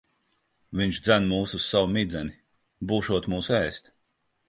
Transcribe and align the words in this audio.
Viņš 0.79 1.01
dzen 1.09 1.27
mūs 1.35 1.53
uz 1.59 1.69
savu 1.75 1.91
midzeni. 1.99 2.35
Būšot 2.93 3.33
mūs 3.37 3.55
ēst. 3.63 3.97